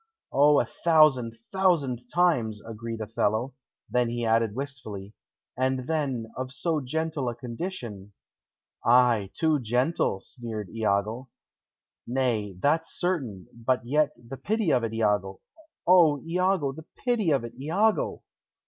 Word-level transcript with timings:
"O, 0.31 0.59
a 0.59 0.65
thousand, 0.65 1.37
thousand 1.51 2.09
times," 2.11 2.59
agreed 2.65 3.01
Othello; 3.01 3.53
then 3.87 4.09
he 4.09 4.25
added 4.25 4.55
wistfully: 4.55 5.13
"And, 5.55 5.85
then, 5.85 6.25
of 6.35 6.51
so 6.51 6.81
gentle 6.83 7.29
a 7.29 7.35
condition!" 7.35 8.13
"Ay, 8.83 9.29
too 9.35 9.59
gentle," 9.59 10.19
sneered 10.19 10.69
Iago. 10.69 11.29
"Nay, 12.07 12.53
that's 12.59 12.89
certain; 12.99 13.45
but, 13.53 13.85
yet, 13.85 14.09
the 14.17 14.37
pity 14.37 14.71
of 14.71 14.83
it, 14.83 14.91
Iago! 14.91 15.39
O, 15.85 16.19
Iago, 16.23 16.71
the 16.71 16.85
pity 17.05 17.29
of 17.29 17.43
it, 17.43 17.53
Iago!" 17.61 18.23